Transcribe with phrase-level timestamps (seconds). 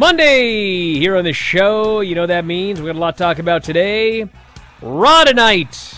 [0.00, 2.00] Monday here on the show.
[2.00, 2.80] You know that means.
[2.80, 4.26] We got a lot to talk about today.
[4.80, 5.94] Raw tonight.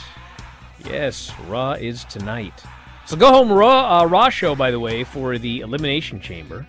[0.85, 2.65] Yes, Raw is tonight.
[3.07, 6.67] So go home Raw uh, Raw show by the way for the Elimination Chamber.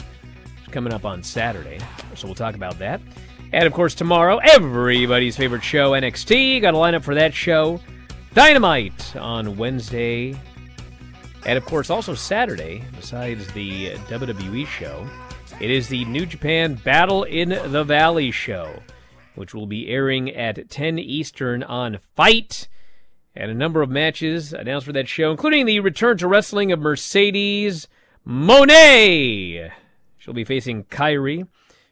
[0.60, 1.80] It's coming up on Saturday.
[2.14, 3.02] So we'll talk about that.
[3.52, 6.62] And of course tomorrow, everybody's favorite show NXT.
[6.62, 7.82] Got a lineup for that show.
[8.36, 10.40] Dynamite on Wednesday.
[11.48, 15.10] And of course also Saturday, besides the WWE show,
[15.60, 18.82] it is the New Japan Battle in the Valley show,
[19.36, 22.68] which will be airing at 10 Eastern on FITE.
[23.36, 26.80] And a number of matches announced for that show, including the return to wrestling of
[26.80, 27.88] Mercedes
[28.28, 29.72] Moné.
[30.18, 31.48] She'll be facing Kairi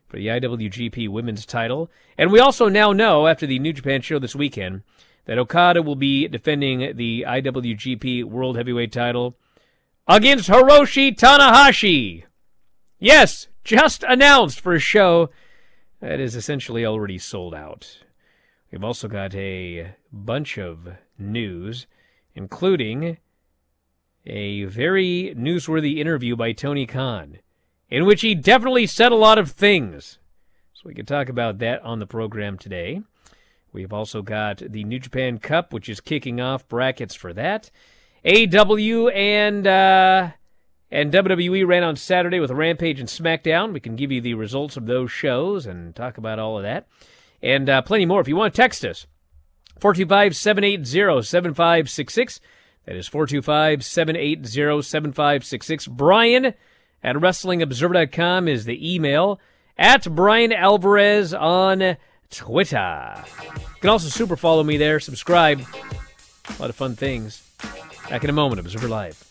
[0.07, 1.89] for the IWGP Women's title.
[2.17, 4.83] And we also now know, after the New Japan show this weekend,
[5.25, 9.37] that Okada will be defending the IWGP World Heavyweight title
[10.07, 12.23] against Hiroshi Tanahashi.
[12.99, 15.29] Yes, just announced for a show
[15.99, 17.99] that is essentially already sold out.
[18.71, 21.87] We've also got a bunch of news,
[22.33, 23.17] including
[24.25, 27.39] a very newsworthy interview by Tony Khan,
[27.89, 30.19] in which he definitely said a lot of things.
[30.73, 33.01] So we can talk about that on the program today.
[33.73, 37.71] We've also got the New Japan Cup, which is kicking off brackets for that.
[38.25, 40.31] AEW and uh,
[40.91, 43.71] and WWE ran on Saturday with Rampage and SmackDown.
[43.71, 46.87] We can give you the results of those shows and talk about all of that.
[47.41, 48.19] And uh, plenty more.
[48.19, 49.07] If you want to text us,
[49.79, 52.39] 425 780 7566.
[52.85, 55.87] That is 425 780 7566.
[55.87, 56.45] Bryan
[57.03, 59.39] at WrestlingObserver.com is the email.
[59.77, 61.97] At Bryan Alvarez on
[62.29, 63.23] Twitter.
[63.43, 65.61] You can also super follow me there, subscribe.
[65.61, 67.47] A lot of fun things.
[68.09, 69.30] Back in a moment, Observer Live.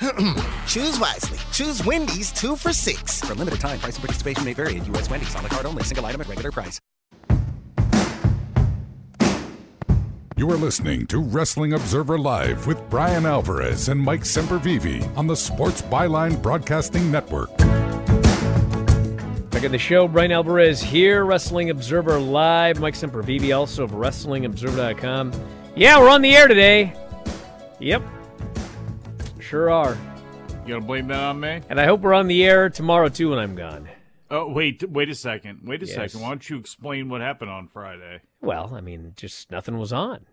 [0.66, 1.38] Choose wisely.
[1.52, 3.20] Choose Wendy's 2 for 6.
[3.20, 5.08] For a limited time, price and participation may vary at U.S.
[5.08, 5.82] Wendy's on the card only.
[5.82, 6.80] Single item at regular price.
[10.36, 15.36] You are listening to Wrestling Observer Live with Bryan Alvarez and Mike Sempervive on the
[15.36, 17.56] Sports Byline Broadcasting Network.
[19.50, 22.80] Back in the show, Bryan Alvarez here, Wrestling Observer Live.
[22.80, 25.32] Mike Sempervive, also of WrestlingObserver.com.
[25.76, 26.92] Yeah, we're on the air today.
[27.78, 28.02] Yep.
[29.54, 29.96] Sure are.
[30.66, 31.60] You gonna blame that on me?
[31.68, 33.88] And I hope we're on the air tomorrow, too, when I'm gone.
[34.28, 35.60] Oh wait, wait a second.
[35.62, 35.94] Wait a Yes.
[35.94, 36.22] second.
[36.22, 38.22] Why don't you explain what happened on Friday?
[38.40, 40.26] Well, I mean, just nothing was on.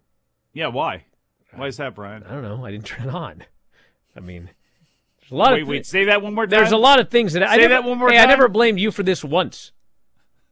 [0.54, 1.04] Yeah, why?
[1.54, 2.24] Why is that, Bryan?
[2.24, 2.66] I don't know.
[2.66, 3.44] I didn't turn it on.
[4.16, 4.50] I mean,
[5.20, 5.86] there's a lot Wait, of wait.
[5.86, 6.50] Say that one more time.
[6.50, 8.48] There's a lot of things that I Say never, that one more hey, I never
[8.48, 9.72] blamed you for this once.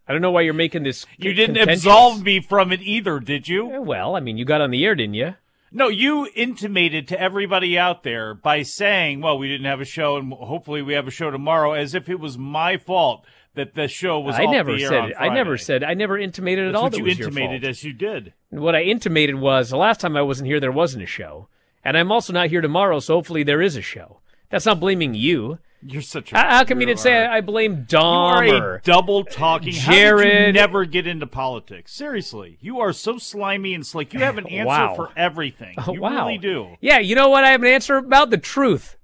[0.08, 1.08] I don't know why you're making this.
[1.18, 3.72] You didn't absolve me from it either, did you?
[3.74, 5.34] Eh, Well, I mean, you got on the air, didn't you?
[5.72, 10.18] No, you intimated to everybody out there by saying, "Well, we didn't have a show,
[10.18, 13.26] and hopefully we have a show tomorrow," as if it was my fault
[13.56, 14.36] that the show was.
[14.38, 15.16] I never the air said it.
[15.20, 15.84] I never said.
[15.84, 18.34] I never intimated at all what that you was intimated as you did.
[18.50, 21.50] What I intimated was the last time I wasn't here, there wasn't a show,
[21.84, 24.22] and I'm also not here tomorrow, so hopefully there is a show.
[24.50, 25.60] That's not blaming you.
[25.82, 26.38] You're such a.
[26.38, 29.74] How, come you didn't say I, I blame You are a double talking.
[29.74, 30.56] How did you Jared.
[30.56, 31.94] never get into politics?
[31.94, 34.14] Seriously, you are so slimy and slick.
[34.14, 34.96] You have an answer Wow.
[34.96, 35.76] for everything.
[35.88, 36.26] Oh, you wow.
[36.26, 36.76] really do.
[36.82, 37.44] Yeah, you know what?
[37.46, 38.98] I have an answer about the truth.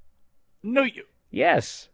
[0.63, 1.87] No, you, Yes.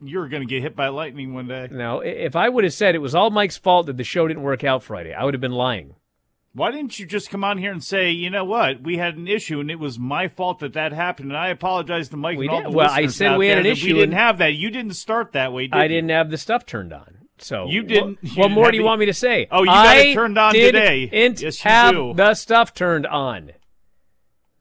[0.00, 1.68] you're going to get hit by lightning one day.
[1.70, 4.28] Now, i- if I would have said it was all Mike's fault that the show
[4.28, 5.94] didn't work out Friday, I would have been lying.
[6.54, 9.28] Why didn't you just come on here and say, you know what, we had an
[9.28, 12.46] issue and it was my fault that that happened, and I apologize to Mike We
[12.46, 12.72] and all did.
[12.72, 14.54] the Well, I said we had an issue We didn't have that.
[14.54, 15.66] You didn't start that way.
[15.68, 15.88] Did I you?
[15.88, 17.14] didn't have the stuff turned on.
[17.40, 19.46] So You didn't- What, you what didn't more do you the- want me to say?
[19.50, 21.08] Oh, you got it turned on today.
[21.12, 22.12] Yes, you have do.
[22.14, 23.52] the stuff turned on.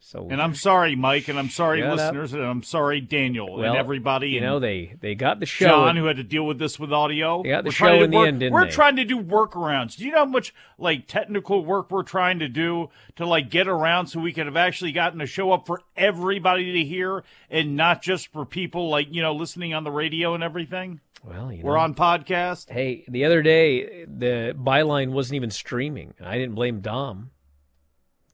[0.09, 1.97] So And I'm sorry, Mike, and I'm sorry, Shut up.
[1.97, 4.29] listeners, and I'm sorry, Daniel, well, and everybody.
[4.29, 5.67] You and know they they got the show.
[5.67, 7.43] John, who had to deal with this with audio.
[7.43, 8.71] They got the We're show trying to in the work- end, didn't We're they?
[8.71, 9.97] trying to do workarounds.
[9.97, 13.67] Do you know how much like technical work we're trying to do to like get
[13.67, 17.75] around so we could have actually gotten a show up for everybody to hear and
[17.75, 21.01] not just for people like you know listening on the radio and everything.
[21.21, 22.69] well, you We're on podcast.
[22.69, 26.13] Hey, the other day the byline wasn't even streaming.
[26.23, 27.31] I didn't blame Dom.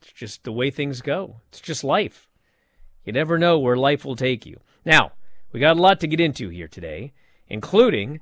[0.03, 1.37] It's just the way things go.
[1.49, 2.29] It's just life.
[3.05, 4.59] You never know where life will take you.
[4.85, 5.13] Now,
[5.51, 7.13] we got a lot to get into here today,
[7.47, 8.19] including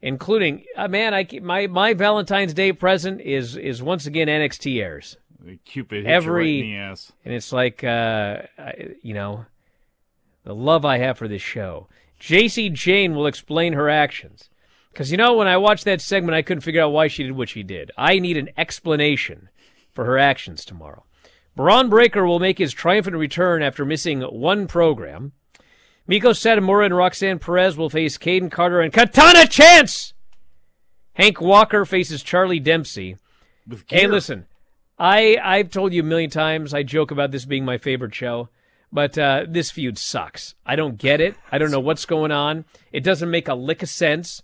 [0.00, 5.16] including uh, man, I my my Valentine's Day present is is once again NXT airs.
[5.64, 7.12] Cupid Every- right in the ass.
[7.24, 9.46] And it's like, uh, I, you know,
[10.44, 11.88] the love I have for this show.
[12.20, 14.48] Jacy Jayne will explain her actions.
[14.92, 17.32] Because, you know, when I watched that segment, I couldn't figure out why she did
[17.32, 17.90] what she did.
[17.96, 19.48] I need an explanation
[19.90, 21.04] for her actions tomorrow.
[21.54, 25.32] Bron Breakker will make his triumphant return after missing one program.
[26.08, 30.14] Meiko Satomura and Roxanne Perez will face Kayden Carter and Katana Chance.
[31.14, 33.16] Hank Walker faces Charlie Dempsey.
[33.88, 34.46] Hey, listen,
[34.98, 36.72] I I've told you a million times.
[36.74, 38.48] I joke about this being my favorite show,
[38.90, 40.54] but uh, this feud sucks.
[40.66, 41.36] I don't get it.
[41.52, 42.64] I don't know what's going on.
[42.92, 44.42] It doesn't make a lick of sense.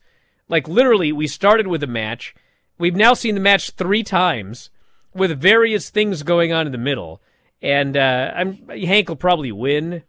[0.49, 2.35] Like literally, we started with a match.
[2.79, 4.71] We've now seen the match three times
[5.15, 7.21] with various things going on in the middle,
[7.63, 10.03] and uh, I'm Hank will probably win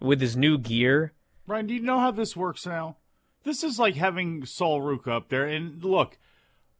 [0.00, 1.12] with his new gear.
[1.46, 2.96] Bryan, do you know how this works now?
[3.44, 5.46] This is like having Sol Ruca up there.
[5.46, 6.18] And look,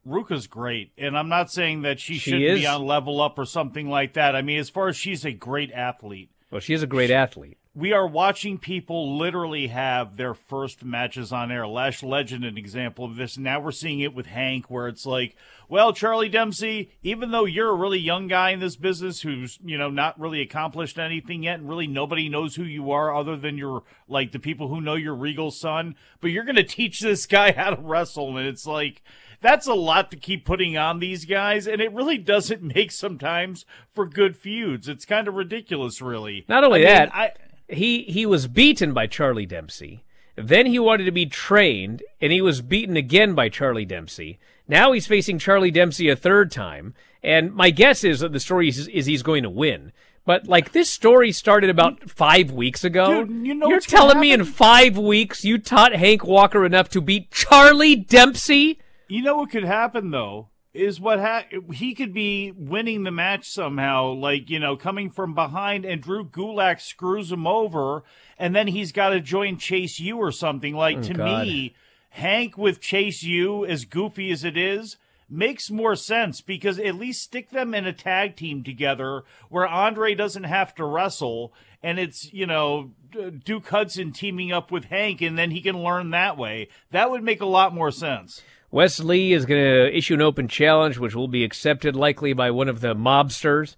[0.07, 0.93] Ruca's great.
[0.97, 4.15] And I'm not saying that she, She shouldn't be on level up or something like
[4.15, 4.35] that.
[4.35, 7.59] I mean, as far as she's a great athlete, Well, she is a great athlete.
[7.77, 11.67] We are watching people literally have their first matches on air.
[11.67, 13.37] Lash Legend, an example of this.
[13.37, 15.35] Now we're seeing it with Hank, where it's like,
[15.69, 19.77] well, Charlie Dempsey, even though you're a really young guy in this business who's, you
[19.77, 23.59] know, not really accomplished anything yet, and really nobody knows who you are other than
[23.59, 27.27] your, like, the people who know your regal son, but you're going to teach this
[27.27, 28.39] guy how to wrestle.
[28.39, 29.03] And it's like,
[29.41, 33.67] that's a lot to keep putting on these guys, and it really doesn't make sometimes
[33.91, 34.89] for good feuds.
[34.89, 36.45] It's kind of ridiculous, really.
[36.49, 37.33] Not only I mean, that, I,
[37.69, 40.05] he he was beaten by Charlie Dempsey.
[40.37, 44.39] Then he wanted to be trained, and he was beaten again by Charlie Dempsey.
[44.67, 48.69] Now he's facing Charlie Dempsey a third time, and my guess is that the story
[48.69, 49.93] is, is he's going to win.
[50.27, 53.25] But like this story started about five weeks ago.
[53.25, 57.01] Dude, you know You're telling me in five weeks you taught Hank Walker enough to
[57.01, 58.81] beat Charlie Dempsey?
[59.07, 63.49] You know what could happen though is what ha- he could be winning the match
[63.49, 68.03] somehow, like you know, coming from behind, and Drew Gulak screws him over,
[68.39, 70.75] and then he's got to join Chase U or something.
[70.75, 71.47] Like oh, to Oh, God.
[71.47, 71.75] me,
[72.11, 74.97] Hank with Chase U, as goofy as it is.
[75.31, 80.15] Makes more sense because at least stick them in a tag team together where Andre
[80.15, 81.53] doesn't have to wrestle
[81.83, 82.91] and it's, you know,
[83.43, 86.69] Duke Hudson teaming up with Hank and then he can learn that way.
[86.91, 88.43] That would make a lot more sense.
[88.75, 92.51] Wes Lee is going to issue an open challenge, which will be accepted likely by
[92.51, 93.77] one of the mobsters.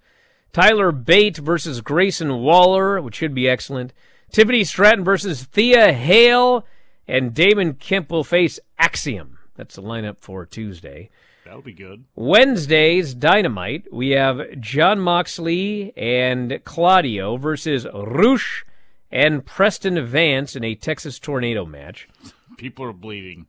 [0.54, 3.92] Tyler Bate versus Grayson Waller, which should be excellent.
[4.32, 6.64] Tiffany Stratton versus Thea Hale.
[7.06, 9.36] And Damon Kemp will face Axiom.
[9.54, 11.10] That's the lineup for Tuesday.
[11.44, 12.06] That'll be good.
[12.14, 18.64] Wednesday's Dynamite, we have Jon Moxley and Claudio versus Rush
[19.10, 22.08] and Preston Vance in a Texas Tornado match.
[22.56, 23.46] People are bleeding.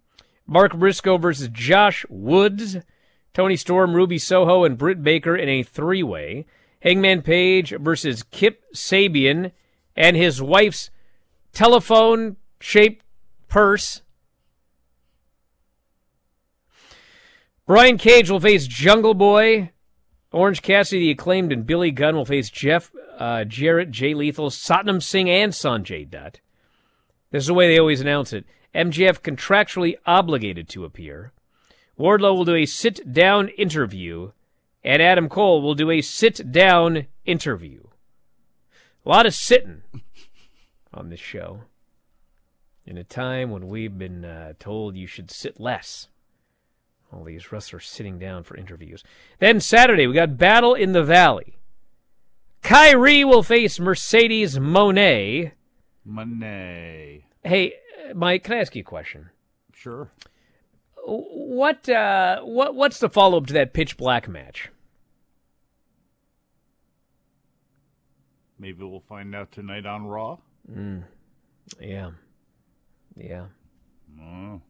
[0.47, 2.77] Mark Briscoe versus Josh Woods.
[3.33, 6.45] Toni Storm, Ruby Soho, and Britt Baker in a three way.
[6.81, 9.51] Hangman Page versus Kip Sabian
[9.95, 10.89] and his wife's
[11.51, 13.03] telephone shaped
[13.47, 14.01] purse.
[17.65, 19.71] Brian Cage will face Jungle Boy.
[20.31, 25.01] Orange Cassidy, the acclaimed, and Billy Gunn will face Jeff uh, Jarrett, Jay Lethal, Satnam
[25.01, 26.39] Singh, and Sanjay Dutt.
[27.31, 28.45] This is the way they always announce it.
[28.77, 31.31] MJF contractually obligated to appear.
[31.99, 34.31] Wardlow will do a sit down interview,
[34.83, 37.81] and Adam Cole will do a sit down interview.
[39.03, 39.81] A lot of sitting
[40.93, 41.61] on this show.
[42.85, 46.07] In a time when we've been uh, told you should sit less.
[47.11, 49.03] All these wrestlers sitting down for interviews.
[49.39, 51.57] Then Saturday, we got Battle in the Valley.
[52.63, 55.53] Kairi will face Mercedes Moné.
[56.05, 57.25] Monet.
[57.43, 57.73] Hey,
[58.13, 59.29] Mike, can I ask you a question?
[59.73, 60.11] Sure.
[61.05, 64.69] What uh, what what's the follow up to that pitch black match?
[68.59, 70.37] Maybe we'll find out tonight on Raw.
[71.79, 72.11] Yeah,
[73.15, 73.45] yeah.
[74.19, 74.61] Oh.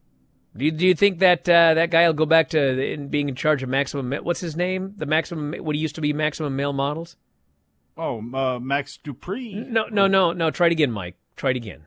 [0.55, 3.29] Do you, do you think that uh, that guy will go back to in being
[3.29, 4.11] in charge of maximum?
[4.23, 4.93] What's his name?
[4.97, 5.53] The maximum.
[5.63, 7.15] What he used to be maximum male models?
[7.97, 9.55] Oh, uh, Max Dupree.
[9.55, 10.51] No, no, no, no.
[10.51, 11.15] Try it again, Mike.
[11.35, 11.86] Try it again.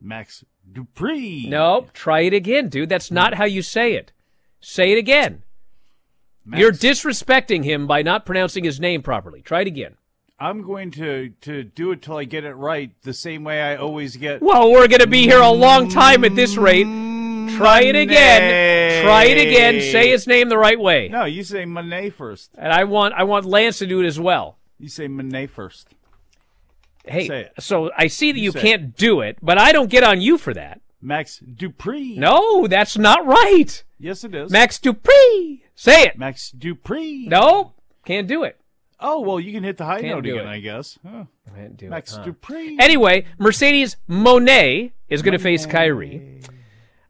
[0.00, 1.46] Max Dupree.
[1.48, 2.88] No, try it again, dude.
[2.88, 4.12] That's not how you say it.
[4.60, 5.42] Say it again.
[6.44, 9.42] Max, You're disrespecting him by not pronouncing his name properly.
[9.42, 9.96] Try it again.
[10.40, 13.76] I'm going to to do it till I get it right, the same way I
[13.76, 14.40] always get.
[14.40, 16.86] Well, we're going to be here a long time at this rate.
[17.56, 19.04] Try it again.
[19.04, 19.80] Try it again.
[19.80, 21.08] Say his name the right way.
[21.08, 22.50] No, you say Monet first.
[22.56, 24.58] And I want I want Lance to do it as well.
[24.78, 25.88] You say Monet first.
[27.04, 28.56] Hey, so I see that you it.
[28.56, 30.80] can't do it, but I don't get on you for that.
[31.00, 32.16] Max Dupree.
[32.16, 33.82] No, that's not right.
[33.98, 34.50] Yes, it is.
[34.50, 35.62] Max Dupree.
[35.74, 36.18] Say it.
[36.18, 37.26] Max Dupree.
[37.28, 37.72] No,
[38.04, 38.60] can't do it.
[39.00, 40.50] Oh well, you can hit the high Can't note again, it.
[40.50, 40.98] I guess.
[41.08, 41.24] Huh.
[41.54, 42.16] Can't do Max it.
[42.18, 42.24] huh?
[42.24, 42.76] Dupree.
[42.80, 46.44] Anyway, Mercedes Moné is going to face Kairi.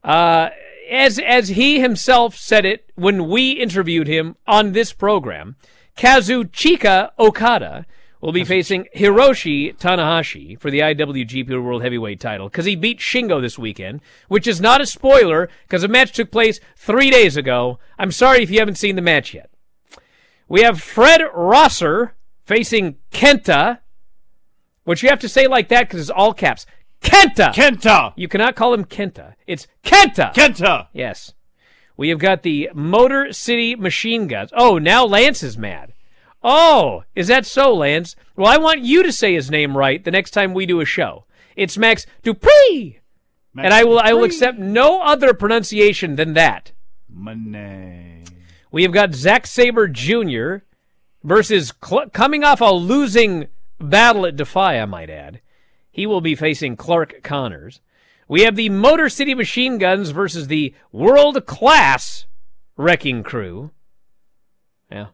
[0.04, 0.50] Uh,
[0.90, 5.56] as as he himself said it when we interviewed him on this program,
[5.96, 7.86] Kazuchika Okada
[8.20, 13.40] will be facing Hiroshi Tanahashi for the IWGP World Heavyweight title because he beat Shingo
[13.40, 17.78] this weekend, which is not a spoiler because the match took place three days ago.
[17.98, 19.50] I'm sorry if you haven't seen the match yet.
[20.48, 23.80] We have Fred Rosser facing Kenta,
[24.84, 26.66] which you have to say like that because it's all caps.
[27.02, 27.52] Kenta!
[27.54, 28.12] Kenta!
[28.16, 29.34] You cannot call him Kenta.
[29.46, 30.34] It's Kenta!
[30.34, 30.88] Kenta!
[30.92, 31.34] Yes.
[31.96, 34.50] We have got the Motor City Machine Guns.
[34.56, 35.92] Oh, now Lance is mad.
[36.42, 38.14] Oh, is that so, Lance?
[38.36, 40.84] Well, I want you to say his name right the next time we do a
[40.84, 41.24] show.
[41.56, 43.00] It's Max Dupree,
[43.52, 46.70] Max and I will I will accept no other pronunciation than that.
[47.08, 48.22] Money.
[48.70, 50.58] We have got Zack Sabre Jr.
[51.24, 53.48] versus Cl- coming off a losing
[53.80, 55.40] battle at Defy, I might add.
[55.90, 57.80] He will be facing Clark Connors.
[58.28, 62.26] We have the Motor City Machine Guns versus the world class
[62.76, 63.70] Wrecking Crew.
[64.92, 65.08] Yeah.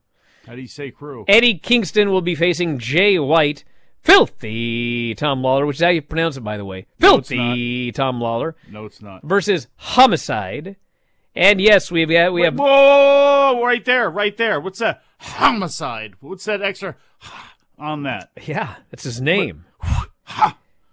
[0.47, 1.25] How do you say crew?
[1.29, 3.65] Eddie Kingston will be facing Jay White.
[4.03, 6.85] Filthy Tom Lawler, which is how you pronounce it, by the way.
[7.01, 9.23] No, Filthy Tom Lawler No, it's not.
[9.23, 10.77] versus Homicide.
[11.35, 14.61] And yes, we've got we have Whoa, whoa, whoa, right there, right there.
[14.61, 15.03] What's that?
[15.21, 16.15] Homicide.
[16.21, 16.97] What's that extra
[17.79, 18.31] on that?
[18.47, 19.65] Yeah, that's his name.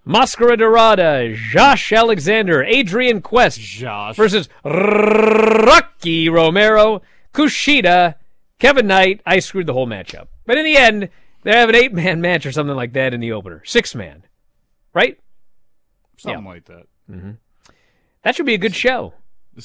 [0.05, 4.15] Mascara Dorada, Josh Alexander, Adrian Quest Josh.
[4.15, 7.01] versus Rocky Romero,
[7.33, 8.15] Kushida,
[8.61, 9.21] Kevin Knight.
[9.25, 10.29] I screwed the whole match up.
[10.45, 11.09] But in the end,
[11.43, 13.63] they have an eight man match or something like that in the opener.
[13.65, 14.23] Six man.
[14.93, 15.19] Right?
[16.17, 16.85] Something like that.
[18.23, 19.13] That should be a good show.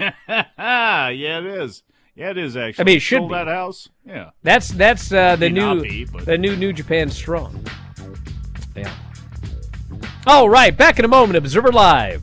[0.00, 1.82] Yeah, it is.
[2.14, 2.82] Yeah, it is actually.
[2.82, 3.34] I mean, it should Sold be.
[3.34, 3.88] that house.
[4.06, 4.30] Yeah.
[4.44, 7.64] That's that's uh, the new be, but- the new New Japan Strong.
[8.76, 8.92] Yeah.
[10.26, 11.36] All right, back in a moment.
[11.36, 12.22] Observer Live.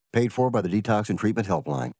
[0.13, 1.91] Paid for by the Detox and Treatment Helpline.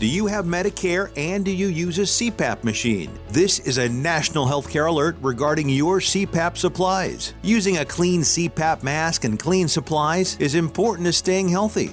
[0.00, 3.16] Do you have Medicare and do you use a CPAP machine?
[3.28, 7.34] This is a national healthcare alert regarding your CPAP supplies.
[7.42, 11.92] Using a clean CPAP mask and clean supplies is important to staying healthy.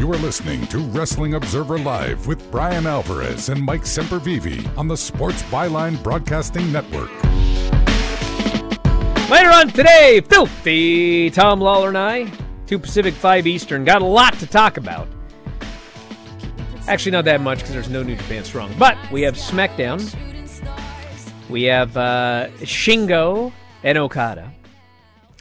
[0.00, 4.96] You are listening to Wrestling Observer Live with Bryan Alvarez and Mike Sempervive on the
[4.96, 7.10] Sports Byline Broadcasting Network.
[9.28, 12.32] Later on today, filthy Tom Lawler and I,
[12.66, 15.06] 2 Pacific, 5 Eastern, got a lot to talk about.
[16.88, 18.72] Actually, not that much because there's no New Japan Strong.
[18.78, 20.00] But we have SmackDown.
[21.50, 23.52] We have uh, Shingo
[23.84, 24.50] and Okada.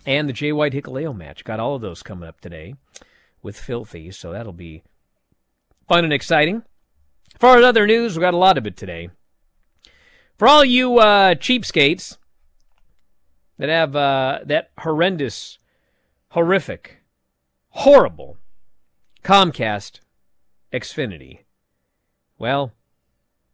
[0.06, 1.45] And the Jay White Hikuleo match.
[1.45, 2.76] Got all of those coming up today
[3.41, 4.84] with Filthy, so that'll be
[5.88, 6.63] fun and exciting.
[7.39, 9.10] For other news, we got a lot of it today.
[10.38, 12.17] For all you uh, cheapskates
[13.58, 15.58] that have uh, that horrendous,
[16.30, 17.04] horrific,
[17.69, 18.38] horrible
[19.23, 19.99] Comcast
[20.71, 21.39] Xfinity,
[22.38, 22.73] well,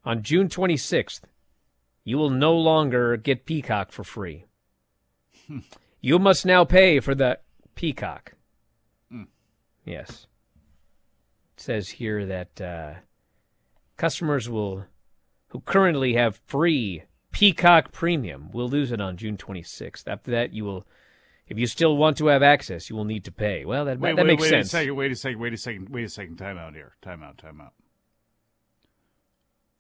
[0.04, 1.22] on June 26th,
[2.04, 4.46] you will no longer get Peacock for free.
[6.02, 7.40] you must now pay for the
[7.74, 8.34] Peacock.
[9.86, 10.28] Yes.
[11.56, 12.94] It says here that uh,
[13.96, 14.86] customers will
[15.50, 20.08] who currently have free Peacock Premium will lose it on June 26th.
[20.08, 20.88] After that, you will,
[21.48, 23.66] if you still want to have access, you will need to pay.
[23.66, 24.68] Well, that Wait, that wait, makes wait sense.
[24.68, 24.96] a second.
[24.96, 25.40] Wait a second.
[25.40, 25.90] Wait a second.
[25.90, 26.38] Wait a second.
[26.38, 26.96] Time out here.
[27.02, 27.38] Time out.
[27.38, 27.74] Time out.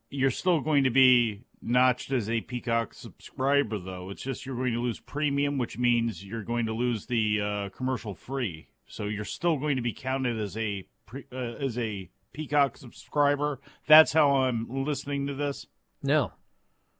[0.09, 4.09] You're still going to be notched as a Peacock subscriber, though.
[4.09, 7.69] It's just you're going to lose premium, which means you're going to lose the uh,
[7.69, 8.67] commercial free.
[8.87, 13.59] So you're still going to be counted as a pre, uh, as a Peacock subscriber.
[13.87, 15.67] That's how I'm listening to this.
[16.03, 16.33] No,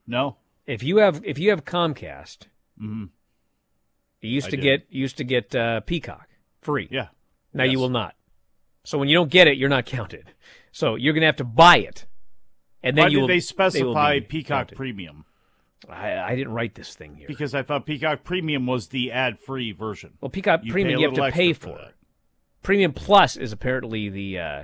[0.08, 0.38] No.
[0.65, 2.48] if you have if you have Comcast,
[2.82, 3.10] Mhm.
[4.21, 4.62] you used I to do.
[4.63, 6.30] get used to get uh, Peacock
[6.62, 6.88] free.
[6.89, 7.10] Yeah.
[7.54, 8.15] Now you will not.
[8.84, 10.32] So when you don't get it, you're not counted.
[10.71, 12.06] So you're gonna have to buy it,
[12.84, 14.76] and then Why you did will, they specify be Peacock counted.
[14.76, 15.26] Premium?
[15.89, 17.28] I, I didn't write this thing here.
[17.28, 20.13] Because I thought Peacock Premium was the ad-free version.
[20.21, 21.78] Well, Peacock You Premium you have to pay for.
[21.78, 21.93] that.
[22.63, 24.63] Premium Plus is apparently the uh,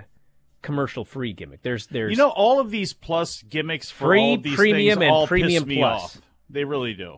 [0.62, 1.62] commercial free gimmick.
[1.62, 5.08] There's there's You know, all of these plus gimmicks for Free, all these premium, things
[5.08, 6.02] and all premium piss me plus.
[6.04, 6.22] off.
[6.50, 7.18] They really do.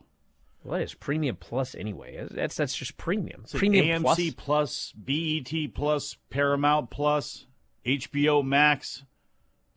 [0.64, 2.28] what is Premium Plus anyway?
[2.30, 3.42] That's that's just premium.
[3.46, 4.94] It's like premium AMC Plus.
[4.94, 7.46] plus, BET plus, Paramount plus,
[7.86, 9.04] HBO Max.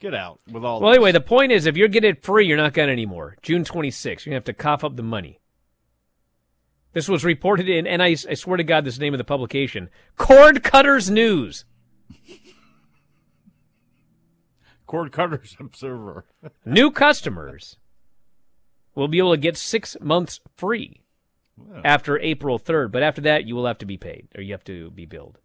[0.00, 0.80] Get out with all.
[0.80, 0.96] Well, this.
[0.96, 3.36] anyway, the point is, if you're getting it free, you're not getting anymore.
[3.42, 5.40] June 26th, you're gonna have to cough up the money.
[6.92, 9.18] This was reported in, and I, I swear to God, this is the name of
[9.18, 11.64] the publication, Cord Cutters News.
[14.86, 16.24] Cord Cutters Observer.
[16.64, 17.76] New customers
[18.94, 21.02] will be able to get six months free
[21.84, 24.64] after April 3rd, but after that, you will have to be paid or you have
[24.64, 25.38] to be billed.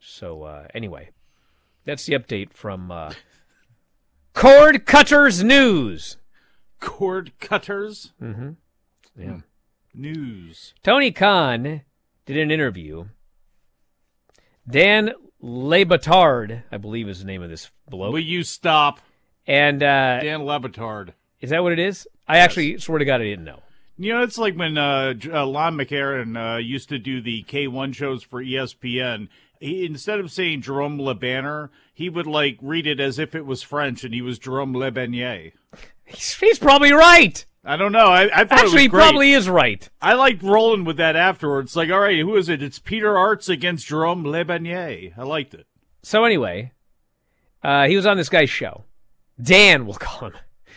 [0.00, 1.10] So, uh, anyway,
[1.84, 3.12] that's the update from uh,
[4.34, 6.16] Cord Cutters News.
[6.80, 8.50] Cord Cutters Mm-hmm.
[9.16, 9.38] Yeah.
[9.94, 10.74] News.
[10.82, 11.82] Tony Khan
[12.26, 13.06] did an interview.
[14.68, 18.12] Dan Le Batard, I believe is the name of this bloke.
[18.12, 19.00] Will you stop?
[19.46, 21.10] And uh, Dan Lebitard.
[21.40, 22.08] is that what it is?
[22.26, 23.60] I actually swear to God I didn't know.
[23.98, 27.94] You know, it's like when uh, uh, Lon McEachern uh, used to do the K1
[27.94, 29.28] shows for ESPN.
[29.60, 33.46] He, instead of saying Jerome Le Banner, he would like read it as if it
[33.46, 35.52] was French, and he was Jerome Le Beignet.
[36.04, 37.44] He's, he's probably right.
[37.64, 38.08] I don't know.
[38.08, 39.88] I, I thought it Actually, he probably is right.
[40.02, 41.74] I liked rolling with that afterwards.
[41.74, 42.62] Like, all right, who is it?
[42.62, 45.16] It's Peter Aerts against Jerome Le Beignet.
[45.16, 45.66] I liked it.
[46.02, 46.72] So anyway,
[47.62, 48.84] uh, he was on this guy's show.
[49.40, 50.34] Dan, we'll call him.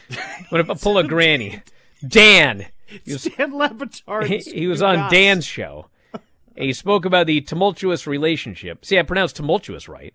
[0.12, 1.62] I'm gonna pull a granny.
[2.08, 2.68] Dan.
[3.04, 4.28] He was, Dan Lebitard.
[4.28, 5.90] he, he was on Dan's show.
[6.58, 8.86] He spoke about the tumultuous relationship.
[8.86, 10.14] See, I pronounced tumultuous right.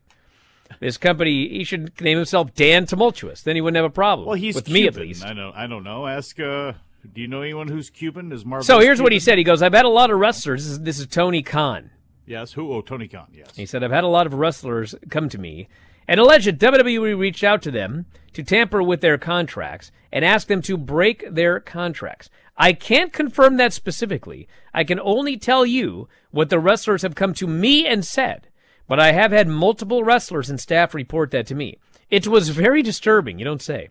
[0.81, 3.43] This company, he should name himself Dan Tumultuous.
[3.43, 4.27] Then he wouldn't have a problem.
[4.27, 4.83] Well, he's with Cuban.
[4.83, 5.25] me at least.
[5.25, 5.55] I don't.
[5.55, 6.07] I don't know.
[6.07, 6.41] Ask.
[6.41, 6.73] Uh,
[7.13, 8.33] do you know anyone who's Cuban?
[8.33, 8.65] Is Marvel?
[8.65, 9.37] So here's what he said.
[9.37, 10.65] He goes, "I've had a lot of wrestlers.
[10.65, 11.91] This is, this is Tony Khan.
[12.27, 12.53] Yes.
[12.53, 12.73] Who?
[12.73, 13.29] Oh, Tony Khan.
[13.35, 13.55] Yes.
[13.57, 15.69] He said, I've had a lot of wrestlers come to me
[16.09, 20.63] and alleged WWE reached out to them to tamper with their contracts and ask them
[20.63, 22.31] to break their contracts.
[22.57, 24.47] I can't confirm that specifically.
[24.75, 28.49] I can only tell you what the wrestlers have come to me and said,
[28.87, 31.79] but I have had multiple wrestlers and staff report that to me.
[32.11, 33.89] It was very disturbing, you don't say.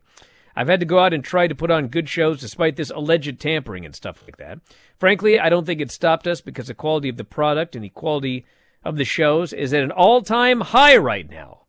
[0.56, 3.40] I've had to go out and try to put on good shows despite this alleged
[3.40, 4.60] tampering and stuff like that.
[5.00, 7.90] Frankly, I don't think it stopped us because the quality of the product and the
[7.90, 8.46] quality
[8.84, 11.62] of the shows is at an all time high right now.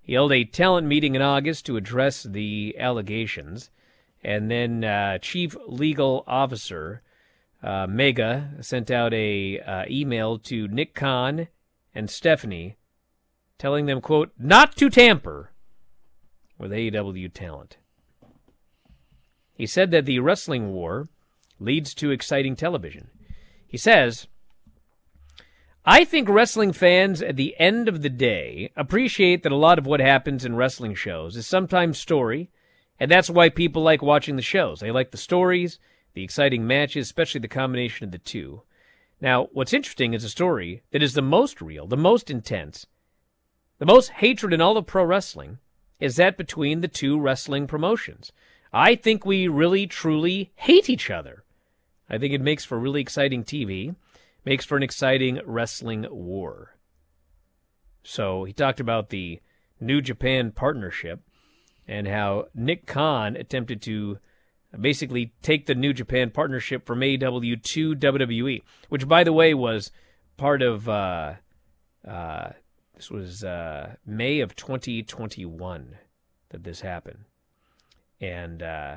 [0.00, 3.70] He held a talent meeting in August to address the allegations.
[4.22, 7.02] And then uh, Chief Legal Officer
[7.62, 11.48] uh, Megha sent out a uh, email to Nick Khan
[11.94, 12.76] and Stephanie
[13.58, 15.50] telling them, quote, not to tamper
[16.58, 17.76] with AEW talent.
[19.54, 21.08] He said that the wrestling war
[21.60, 23.10] leads to exciting television.
[23.66, 24.26] He says,
[25.84, 29.86] I think wrestling fans at the end of the day appreciate that a lot of
[29.86, 32.50] what happens in wrestling shows is sometimes story,
[32.98, 34.80] and that's why people like watching the shows.
[34.80, 35.78] They like the stories,
[36.14, 38.62] the exciting matches, especially the combination of the two.
[39.20, 42.86] Now, what's interesting is a story that is the most real, the most intense,
[43.78, 45.58] the most hatred in all of pro wrestling
[45.98, 48.30] is that between the two wrestling promotions.
[48.72, 51.44] I think we really, truly hate each other.
[52.08, 53.96] I think it makes for really exciting TV,
[54.44, 56.76] makes for an exciting wrestling war.
[58.02, 59.40] So he talked about the
[59.80, 61.20] New Japan partnership
[61.86, 64.18] and how Nick Khan attempted to
[64.78, 69.90] basically take the New Japan partnership from AEW to WWE, which, by the way, was
[70.36, 70.88] part of.
[70.88, 71.34] Uh,
[72.06, 72.50] uh,
[72.94, 75.96] this was uh, May of 2021
[76.50, 77.24] that this happened,
[78.20, 78.96] and uh,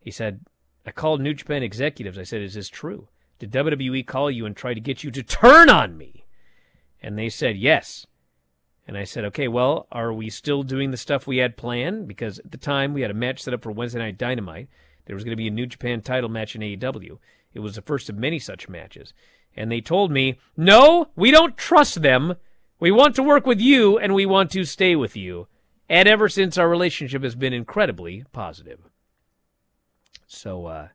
[0.00, 0.40] he said,
[0.86, 2.18] "I called New Japan executives.
[2.18, 3.08] I said, is this true?
[3.38, 6.24] Did WWE call you and try to get you to turn on me?"
[7.02, 8.06] And they said yes.
[8.90, 12.08] And I said, okay, well, are we still doing the stuff we had planned?
[12.08, 14.68] Because at the time we had a match set up for Wednesday Night Dynamite.
[15.06, 17.18] There was going to be a New Japan title match in AEW.
[17.54, 19.14] It was the first of many such matches.
[19.56, 22.34] And they told me, no, we don't trust them.
[22.80, 25.46] We want to work with you and we want to stay with you.
[25.88, 28.80] And ever since our relationship has been incredibly positive.
[30.26, 30.88] So, uh,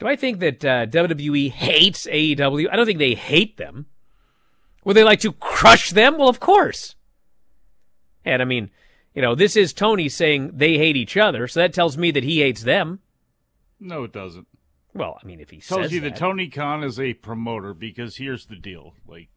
[0.00, 2.68] do I think that uh, WWE hates AEW?
[2.68, 3.86] I don't think they hate them.
[4.86, 6.16] Would they like to crush them?
[6.16, 6.94] Well, of course.
[8.24, 8.70] And I mean,
[9.14, 12.22] you know, this is Tony saying they hate each other, so that tells me that
[12.22, 13.00] he hates them.
[13.80, 14.46] No, it doesn't.
[14.94, 16.10] Well, I mean, if he tells you that.
[16.10, 19.28] that Tony Khan is a promoter, because here's the deal: like,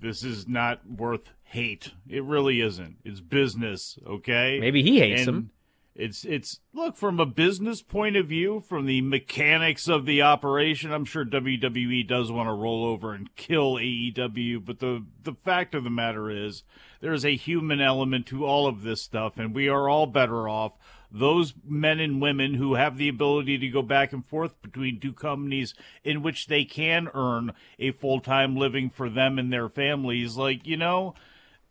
[0.00, 1.92] this is not worth hate.
[2.06, 2.98] It really isn't.
[3.04, 4.58] It's business, okay?
[4.60, 5.50] Maybe he hates and him.
[5.96, 10.92] It's it's look from a business point of view, from the mechanics of the operation.
[10.92, 15.72] I'm sure WWE does want to roll over and kill AEW, but the the fact
[15.72, 16.64] of the matter is
[17.00, 20.48] there is a human element to all of this stuff, and we are all better
[20.48, 20.72] off.
[21.12, 25.12] Those men and women who have the ability to go back and forth between two
[25.12, 30.36] companies in which they can earn a full time living for them and their families,
[30.36, 31.14] like you know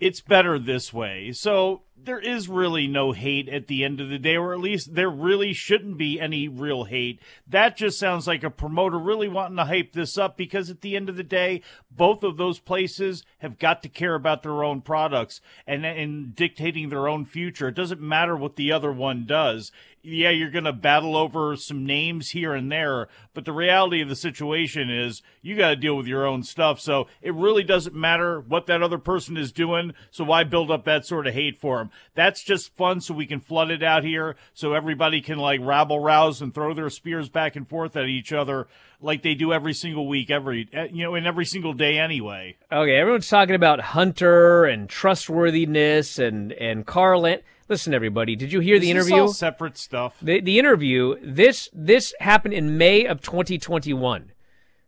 [0.03, 1.31] it's better this way.
[1.31, 4.95] So there is really no hate at the end of the day, or at least
[4.95, 7.19] there really shouldn't be any real hate.
[7.47, 10.95] That just sounds like a promoter really wanting to hype this up because at the
[10.95, 14.81] end of the day, both of those places have got to care about their own
[14.81, 17.69] products and, and dictating their own future.
[17.69, 19.71] It doesn't matter what the other one does
[20.05, 24.09] yeah, you're going to battle over some names here and there, but the reality of
[24.09, 26.81] the situation is you got to deal with your own stuff.
[26.81, 29.93] So it really doesn't matter what that other person is doing.
[30.11, 31.79] So why build up that sort of hate for
[32.15, 35.99] That's just fun so we can flood it out here so everybody can like rabble
[35.99, 38.67] rouse and throw their spears back and forth at each other
[39.01, 42.55] like they do every single week, every, eh, you know, in every single day anyway.
[42.71, 47.41] Okay, everyone's talking about Hunter and trustworthiness and, and Carlin.
[47.69, 49.27] Listen, everybody, did you hear the Is interview?
[49.29, 50.17] separate stuff.
[50.21, 51.15] The the interview.
[51.23, 54.31] This this happened in May of 2021.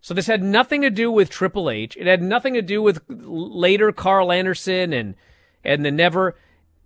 [0.02, 1.98] So this had nothing to do with Triple H.
[1.98, 5.16] It had nothing to do with later Karl Anderson and
[5.64, 6.36] and the Never.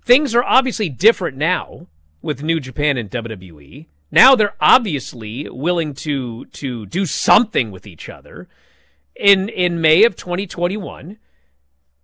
[0.09, 1.85] Things are obviously different now
[2.23, 3.85] with New Japan and WWE.
[4.09, 8.47] Now they're obviously willing to to do something with each other.
[9.13, 11.19] In in May of 2021,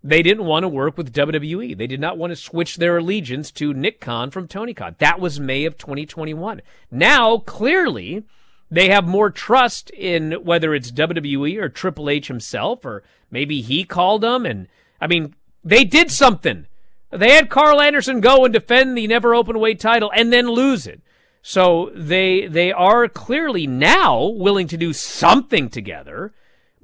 [0.03, 1.75] they didn't want to work with WWE.
[1.75, 4.95] They did not want to switch their allegiance to Nick Khan from Tony Khan.
[4.99, 6.61] That was May of 2021.
[6.91, 8.23] Now, clearly,
[8.69, 13.83] they have more trust in whether it's WWE or Triple H himself, or maybe he
[13.83, 14.45] called them.
[14.45, 14.67] And
[15.01, 16.67] I mean, they did something.
[17.11, 20.87] They had Karl Anderson go and defend the never open weight title and then lose
[20.87, 21.01] it.
[21.41, 26.33] So they they are clearly now willing to do something together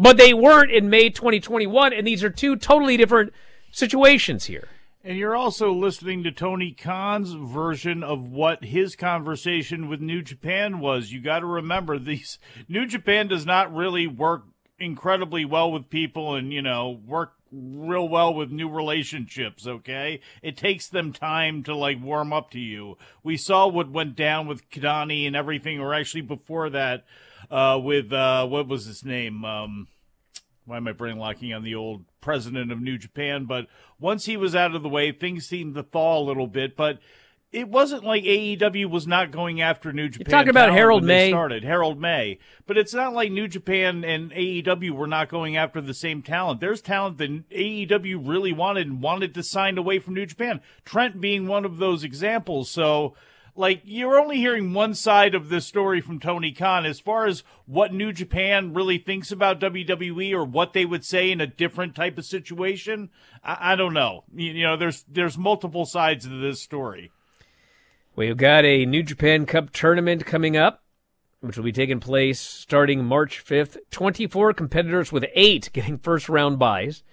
[0.02, 3.32] but they weren't in May 2021, and these are two totally different
[3.72, 4.68] situations here.
[5.04, 10.80] And you're also listening to Tony Khan's version of what his conversation with New Japan
[10.80, 11.12] was.
[11.12, 14.44] You got to remember these New Japan does not really work
[14.80, 20.22] incredibly well with people and, you know, work real well with new relationships, okay?
[20.42, 22.98] It takes them time to like warm up to you.
[23.24, 27.06] We saw what went down with Kidani and everything or actually before that
[27.50, 29.44] uh, with uh, what was his name?
[29.44, 29.88] Um,
[30.66, 33.46] why am I brain locking on the old president of New Japan?
[33.46, 33.68] But
[34.00, 36.78] once he was out of the way, things seemed to thaw a little bit.
[36.78, 37.00] But
[37.52, 40.26] it wasn't like AEW was not going after New Japan.
[40.30, 41.30] You're talking about Harold Meij.
[41.30, 45.82] started Harold Meij, but it's not like New Japan and AEW were not going after
[45.82, 46.62] the same talent.
[46.62, 50.62] There's talent that AEW really wanted and wanted to sign away from New Japan.
[50.86, 52.70] Trent being one of those examples.
[52.70, 53.16] So.
[53.54, 57.44] Like you're only hearing one side of this story from Tony Khan as far as
[57.66, 61.94] what New Japan really thinks about WWE or what they would say in a different
[61.94, 63.10] type of situation.
[63.44, 64.24] I, I don't know.
[64.34, 67.12] You, you know, there's there's multiple sides to this story.
[68.16, 70.84] We've got a New Japan Cup tournament coming up,
[71.40, 73.78] which will be taking place starting March 5th.
[73.90, 77.04] 24 competitors with eight getting first round buys.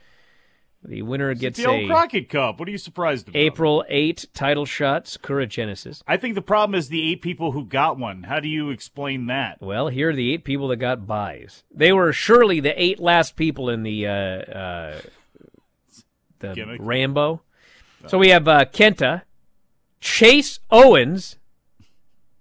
[0.84, 2.58] The winner gets the old a Crockett Cup.
[2.58, 3.38] What are you surprised about?
[3.38, 6.02] April 8 title shot, Sakura Genesis.
[6.06, 8.22] I think the problem is the eight people who got one.
[8.22, 9.60] How do you explain that?
[9.60, 11.64] Well, here are the eight people that got buys.
[11.72, 15.00] They were surely the eight last people in the uh, uh,
[16.38, 16.80] the Gimmick.
[16.80, 17.42] Rambo.
[18.06, 19.22] So we have uh, Kenta,
[20.00, 21.36] Chase Owens,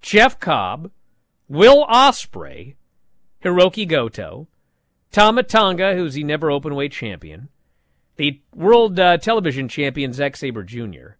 [0.01, 0.91] Jeff Cobb,
[1.47, 2.75] Will Ospreay,
[3.43, 4.47] Hiroki Goto,
[5.11, 7.49] Tama Tonga, who's the never open weight champion,
[8.17, 11.15] the world uh, television champion Zack Sabre Jr.,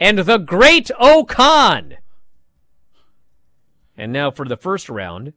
[0.00, 1.98] and the Great Okan.
[3.96, 5.34] And now for the first round,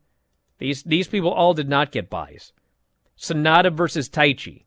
[0.58, 2.54] these these people all did not get buys.
[3.18, 4.64] Sanada versus Taichi,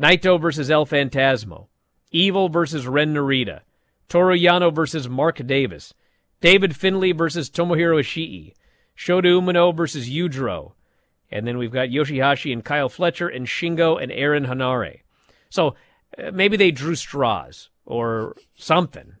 [0.00, 1.68] Naito versus El Fantasmo,
[2.10, 3.60] Evil versus Ren Narita,
[4.08, 5.94] Toru Yano versus Mark Davis,
[6.40, 8.54] David Finlay versus Tomohiro Ishii,
[8.96, 10.72] Shota Umino versus Yujiro,
[11.30, 15.00] and then we've got Yoshihashi and Kyle Fletcher and Shingo and Aaron Henare.
[15.48, 15.76] So
[16.18, 19.14] uh, maybe they drew straws or something,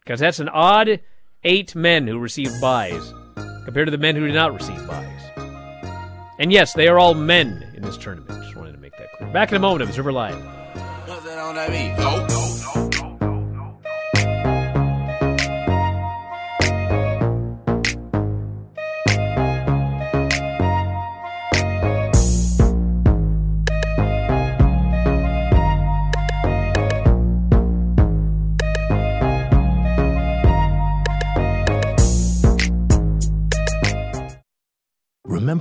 [0.00, 1.00] because that's an odd
[1.44, 3.12] eight men who received buys
[3.64, 5.22] compared to the men who did not receive buys.
[6.38, 8.42] And yes, they are all men in this tournament.
[8.44, 9.32] Just wanted to make that clear.
[9.32, 10.40] Back in a moment, Observer Live.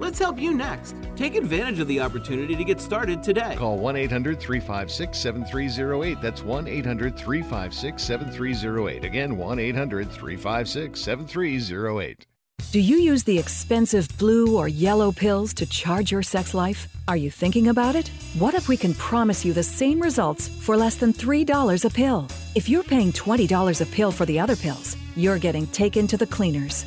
[0.00, 0.96] Let's help you next.
[1.14, 3.54] Take advantage of the opportunity to get started today.
[3.58, 6.22] Call 1 800 356 7308.
[6.22, 9.04] That's 1 800 356 7308.
[9.04, 12.26] Again, 1 800 356 7308.
[12.72, 16.88] Do you use the expensive blue or yellow pills to charge your sex life?
[17.06, 18.08] Are you thinking about it?
[18.38, 22.26] What if we can promise you the same results for less than $3 a pill?
[22.54, 26.26] If you're paying $20 a pill for the other pills, you're getting taken to the
[26.26, 26.86] cleaners.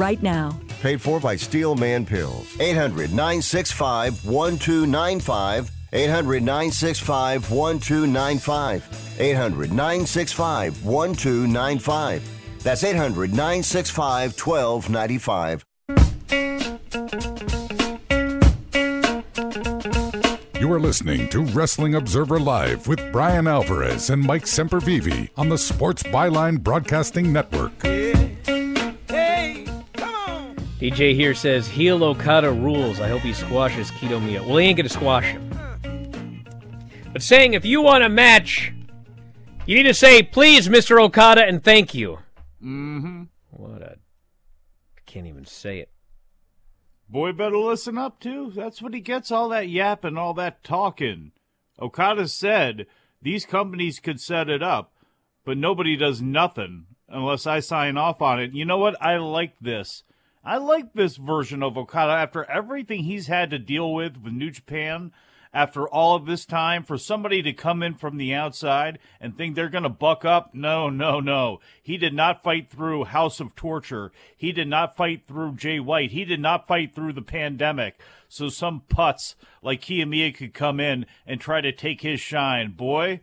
[0.00, 0.58] right now.
[0.80, 2.58] Paid for by Steelman Pills.
[2.58, 5.70] 800 965 1295.
[5.92, 9.16] 800 965 1295.
[9.20, 12.62] 800 965 1295.
[12.62, 15.64] That's 800 965 1295.
[20.60, 25.58] You are listening to Wrestling Observer Live with Bryan Alvarez and Mike Sempervive on the
[25.58, 27.72] Sports Byline Broadcasting Network.
[30.80, 33.00] DJ here says heel Okada rules.
[33.00, 34.46] I hope he squashes Kiyomiya.
[34.46, 35.50] Well, he ain't gonna squash him.
[37.12, 38.72] But saying if you want a match,
[39.66, 40.98] you need to say please, Mr.
[40.98, 42.20] Okada, and thank you.
[42.64, 43.24] Mm-hmm.
[43.50, 43.96] What a
[44.96, 45.90] I can't even say it.
[47.10, 48.50] Boy better listen up too.
[48.56, 51.32] That's what he gets all that yapping, all that talking.
[51.78, 52.86] Okada said
[53.20, 54.94] these companies could set it up,
[55.44, 58.54] but nobody does nothing unless I sign off on it.
[58.54, 58.96] You know what?
[59.02, 60.04] I like this.
[60.42, 64.50] I like this version of Okada after everything he's had to deal with with New
[64.50, 65.12] Japan.
[65.52, 69.56] After all of this time, for somebody to come in from the outside and think
[69.56, 71.58] they're going to buck up, no, no, no.
[71.82, 74.12] He did not fight through House of Torture.
[74.36, 76.12] He did not fight through Jay White.
[76.12, 78.00] He did not fight through the pandemic.
[78.28, 82.70] So some putz like Kiyomiya could come in and try to take his shine.
[82.70, 83.20] Boy,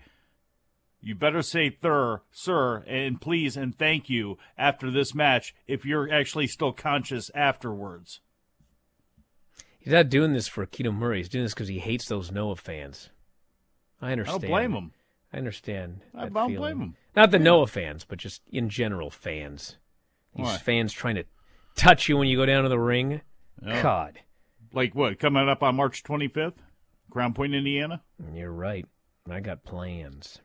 [1.07, 6.11] you better say thir, sir, and please and thank you after this match if you're
[6.11, 8.19] actually still conscious afterwards.
[9.79, 11.19] He's not doing this for Keto Murray.
[11.19, 13.09] He's doing this because he hates those Noah fans.
[14.01, 14.37] I understand.
[14.37, 14.91] I don't blame him.
[15.31, 16.01] I understand.
[16.13, 16.55] I don't feeling.
[16.55, 16.95] blame him.
[17.15, 19.77] Not the Noah fans, but just in general fans.
[20.35, 20.57] These Why?
[20.57, 21.23] fans trying to
[21.75, 23.21] touch you when you go down to the ring.
[23.65, 23.81] Yeah.
[23.81, 24.19] God.
[24.73, 25.19] Like what?
[25.19, 26.55] Coming up on March 25th?
[27.09, 28.03] Crown Point, Indiana?
[28.33, 28.85] You're right.
[29.29, 30.39] I got plans.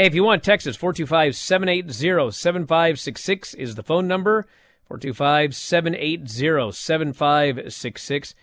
[0.00, 4.46] Hey, if you want text us, 425 780 7566 is the phone number.
[4.88, 8.34] 425 780 7566.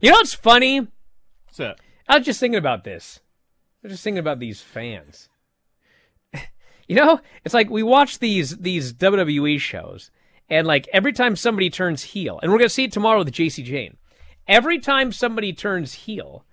[0.00, 0.78] You know what's funny?
[0.78, 1.80] What's that?
[2.08, 3.18] I was just thinking about this.
[3.82, 5.28] I was just thinking about these fans.
[6.86, 10.12] you know, it's like we watch these these WWE shows,
[10.48, 13.64] and like every time somebody turns heel, and we're gonna see it tomorrow with Jacy
[13.64, 13.96] Jayne.
[14.46, 16.44] Every time somebody turns heel,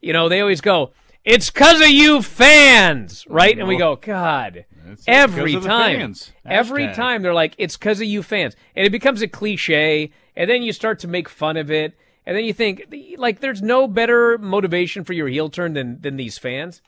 [0.00, 0.92] you know, they always go,
[1.24, 3.58] "It's because of you fans," right?
[3.58, 6.14] And we go, "God." It's Every because of the time,
[6.44, 6.94] every Hashtag.
[6.94, 10.62] time they're like, "It's because of you fans," and it becomes a cliche, and then
[10.62, 11.96] you start to make fun of it,
[12.26, 16.16] and then you think, like, there's no better motivation for your heel turn than than
[16.16, 16.82] these fans.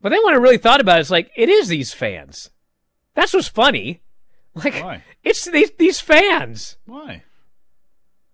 [0.00, 2.50] But then when I really thought about it, it's like it is these fans.
[3.14, 4.02] That's what's funny.
[4.54, 5.02] Like Why?
[5.24, 7.24] it's these these fans Why?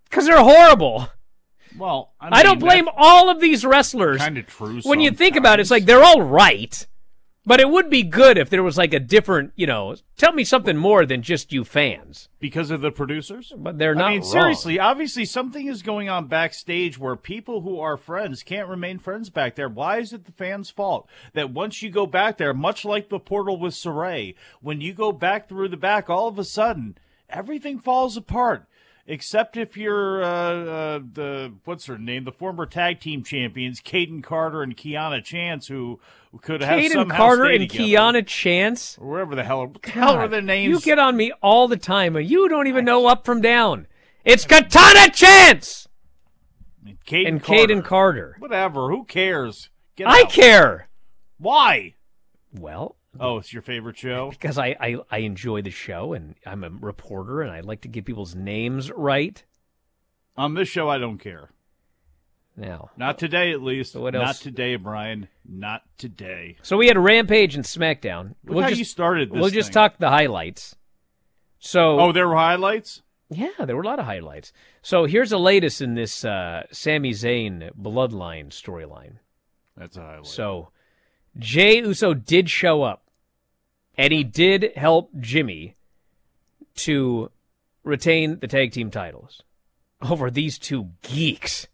[0.05, 1.09] because they're horrible.
[1.77, 4.19] Well, I, I, don't blame all of these wrestlers.
[4.19, 4.81] Kind of true.
[4.83, 6.85] When you think about it, it's like they're all right.
[7.45, 10.45] But it would be good if there was like a different, you know, tell me
[10.45, 12.29] something more than just you fans.
[12.39, 13.51] because of the producers.
[13.57, 14.31] But they're not I mean, wrong.
[14.31, 19.29] seriously, obviously something is going on backstage where people who are friends can't remain friends
[19.29, 19.67] back there.
[19.67, 23.19] Why is it the fans' fault that once you go back there, much like the
[23.19, 26.97] portal with Saray, when you go back through the back, all of a sudden
[27.29, 28.67] everything falls apart.
[29.05, 34.23] Except if you're uh, uh, the what's her name, the former tag team champions, Kayden
[34.23, 35.99] Carter and Kiana Chance, who
[36.41, 37.83] could have Kayden somehow Carter and together.
[37.83, 38.97] Kiana Chance.
[38.99, 40.69] or wherever the hell, the hell are God, their names?
[40.69, 43.87] You get on me all the time, and you don't even know up from down.
[44.23, 45.89] It's Katana Chance
[47.05, 47.73] Kayden and Carter.
[47.73, 48.35] Kayden Carter.
[48.39, 48.89] Whatever.
[48.89, 49.69] Who cares?
[50.05, 50.87] I care.
[51.37, 51.95] Why?
[52.53, 54.29] Well, Oh, it's your favorite show.
[54.31, 57.87] because I, I, I enjoy the show, and I'm a reporter, and I like to
[57.87, 59.43] get people's names right.
[60.35, 61.49] On this show, I don't care.
[62.55, 63.95] Now, Not today, at least.
[63.95, 64.25] what else?
[64.25, 65.27] Not today, Bryan.
[65.47, 66.57] Not today.
[66.61, 68.35] so we had Rampage and SmackDown.
[68.45, 70.75] Look how you started this We'll just talk the highlights.
[71.59, 73.01] So, Oh, there were highlights.
[73.29, 74.53] yeah, there were a lot of highlights.
[74.83, 79.13] So here's the latest in this uh, Sami Zayn bloodline storyline.
[79.75, 80.27] That's a highlight.
[80.27, 80.69] So
[81.39, 83.02] Jey Uso did show up,
[83.97, 85.75] and he did help Jimmy
[86.75, 87.31] to
[87.83, 89.43] retain the tag team titles
[90.01, 91.67] over these two geeks.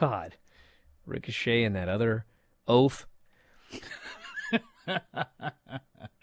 [0.00, 0.36] God,
[1.06, 2.24] Ricochet and that other
[2.66, 3.06] oaf.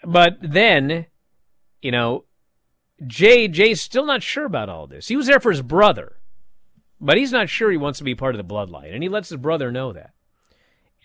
[0.04, 1.06] but then,
[1.80, 2.24] you know,
[3.06, 5.08] Jay Jay's still not sure about all this.
[5.08, 6.16] He was there for his brother,
[7.00, 9.28] but he's not sure he wants to be part of the bloodline, and he lets
[9.28, 10.12] his brother know that.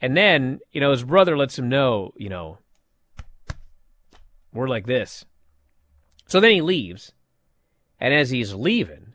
[0.01, 2.59] And then, you know, his brother lets him know, you know,
[4.57, 5.25] we're like this.
[6.25, 7.13] So then he leaves,
[7.99, 9.13] and as he's leaving,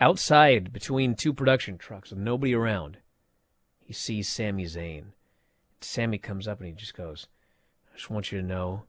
[0.00, 2.98] outside between two production trucks with nobody around,
[3.80, 5.06] he sees Sami Zayn.
[5.80, 7.26] Sami comes up and he just goes,
[7.92, 8.84] I just want you to know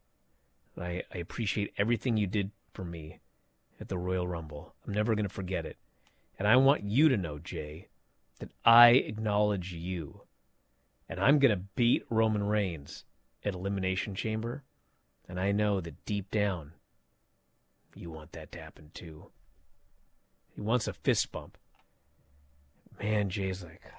[0.76, 3.20] that I, I appreciate everything you did for me
[3.80, 4.74] at the Royal Rumble.
[4.86, 5.78] I'm never going to forget it.
[6.38, 7.88] And I want you to know, Jay,
[8.40, 10.22] that I acknowledge you.
[11.08, 13.06] And I'm going to beat Roman Reigns
[13.44, 14.64] at Elimination Chamber.
[15.28, 16.74] And I know that deep down,
[17.96, 19.32] you want that to happen too.
[20.54, 21.58] He wants a fist bump.
[23.00, 23.92] Man, Jay's like, God,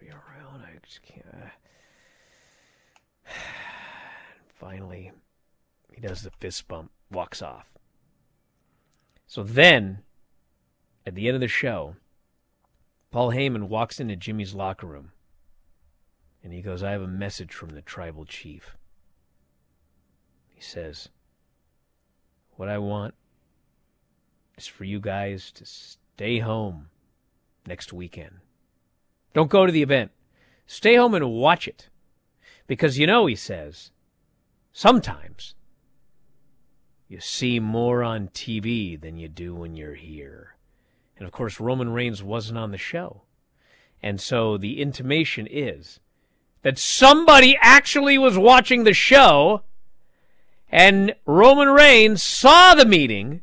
[0.00, 0.62] we around.
[0.62, 1.26] I just can't.
[4.48, 5.12] Finally,
[5.92, 7.66] he does the fist bump, walks off.
[9.26, 9.98] So then,
[11.04, 11.96] at the end of the show,
[13.10, 15.12] Paul Heyman walks into Jimmy's locker room
[16.42, 18.76] and he goes, I have a message from the tribal chief.
[20.56, 21.10] He says,
[22.56, 23.14] What I want
[24.56, 26.88] is for you guys to stay home
[27.66, 28.38] next weekend.
[29.34, 30.12] Don't go to the event.
[30.66, 31.90] Stay home and watch it.
[32.66, 33.90] Because you know, he says,
[34.72, 35.54] sometimes
[37.06, 40.56] you see more on TV than you do when you're here.
[41.18, 43.22] And of course, Roman Reigns wasn't on the show.
[44.02, 46.00] And so the intimation is
[46.62, 49.62] that somebody actually was watching the show
[50.68, 53.42] and Roman Reigns saw the meeting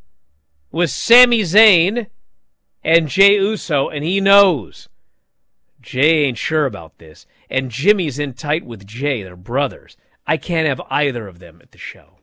[0.72, 2.08] with Sami Zayn
[2.84, 4.90] and Jey Uso, and he knows
[5.82, 7.26] Jay ain't sure about this.
[7.50, 9.22] And Jimmy's in tight with Jay.
[9.22, 9.96] They're brothers.
[10.26, 12.18] I can't have either of them at the show.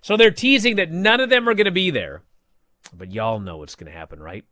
[0.00, 2.22] So they're teasing that none of them are going to be there.
[2.96, 4.44] But y'all know what's going to happen, right?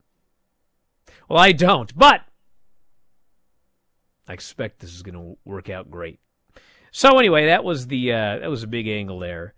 [1.28, 2.22] Well, I don't, but
[4.28, 6.18] I expect this is going to work out great.
[6.90, 9.54] So anyway, that was the uh, that was a big angle there.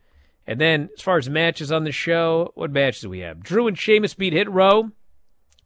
[0.49, 3.43] And then as far as matches on the show, what matches do we have?
[3.43, 4.91] Drew and Sheamus beat Hit Row.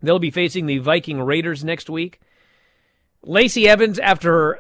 [0.03, 2.21] They'll be facing the Viking Raiders next week.
[3.23, 4.59] Lacey Evans after her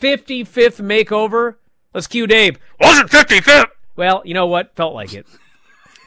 [0.00, 1.54] 55th makeover.
[1.94, 2.58] Let's cue Dave.
[2.80, 3.68] Wasn't 55th.
[3.94, 4.74] Well, you know what?
[4.74, 5.24] Felt like it.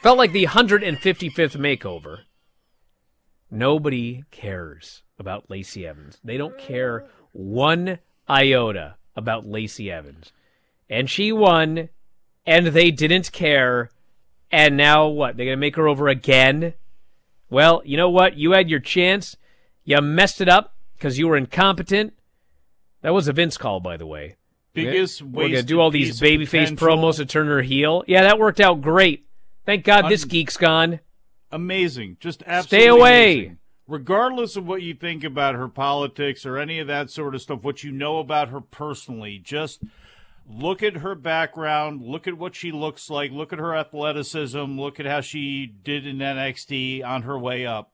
[0.02, 2.18] Felt like the 155th makeover.
[3.50, 6.20] Nobody cares about Lacey Evans.
[6.22, 10.32] They don't care one iota about Lacey Evans.
[10.90, 11.88] And she won,
[12.48, 13.90] and they didn't care.
[14.50, 15.36] And now what?
[15.36, 16.72] They're going to make her over again?
[17.50, 18.38] Well, you know what?
[18.38, 19.36] You had your chance.
[19.84, 22.14] You messed it up because you were incompetent.
[23.02, 24.36] That was a Vince call, by the way.
[24.72, 28.02] Biggest We're going to do all these piece of babyface promos to turn her heel.
[28.06, 29.26] Yeah, that worked out great.
[29.66, 31.00] Thank God this Un- geek's gone.
[31.50, 32.16] Amazing.
[32.20, 33.34] Just Stay away.
[33.34, 33.58] amazing.
[33.86, 37.62] Regardless of what you think about her politics or any of that sort of stuff,
[37.62, 39.82] what you know about her personally, just
[40.48, 44.98] look at her background, look at what she looks like, look at her athleticism, look
[44.98, 47.92] at how she did in NXT on her way up.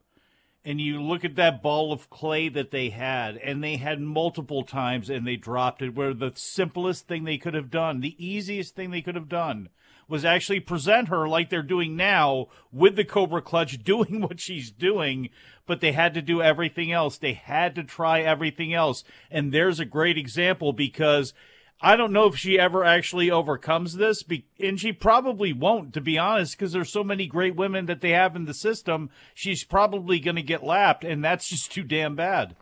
[0.63, 4.63] And you look at that ball of clay that they had, and they had multiple
[4.63, 8.73] times and they dropped it, where the simplest thing they could have done, the easiest
[8.73, 9.69] thing they could have done,
[10.07, 14.71] was actually present her like they're doing now with the Cobra Clutch doing what she's
[14.71, 15.29] doing,
[15.67, 17.17] but they had to do everything else.
[17.17, 19.03] They had to try everything else.
[19.29, 21.33] And there's a great example because
[21.81, 26.01] I don't know if she ever actually overcomes this, be- and she probably won't, to
[26.01, 29.09] be honest, because there's so many great women that they have in the system.
[29.33, 32.55] She's probably going to get lapped, and that's just too damn bad.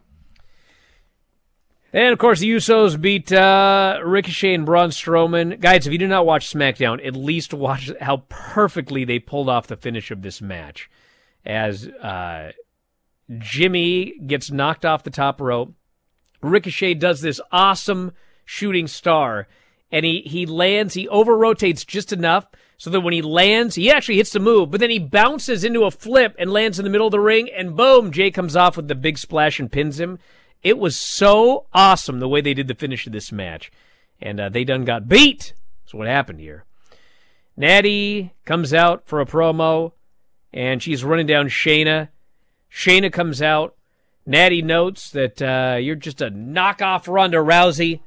[1.95, 5.59] And of course, the Usos beat uh, Ricochet and Braun Strowman.
[5.59, 9.67] Guys, if you do not watch SmackDown, at least watch how perfectly they pulled off
[9.67, 10.89] the finish of this match.
[11.45, 12.53] As uh,
[13.37, 15.75] Jimmy gets knocked off the top rope,
[16.41, 18.13] Ricochet does this awesome
[18.45, 19.47] shooting star,
[19.91, 20.93] and he he lands.
[20.93, 24.69] He over rotates just enough so that when he lands, he actually hits the move,
[24.69, 27.49] but then he bounces into a flip and lands in the middle of the ring,
[27.55, 30.19] and boom, Jay comes off with the big splash and pins him.
[30.63, 33.71] It was so awesome the way they did the finish of this match,
[34.21, 35.53] and uh, they done got beat.
[35.83, 36.65] That's what happened here.
[37.55, 39.93] Natty comes out for a promo,
[40.51, 42.09] and she's running down Shayna.
[42.71, 43.75] Shayna comes out.
[44.25, 47.99] Natty notes that uh, you're just a knockoff Ronda Rousey.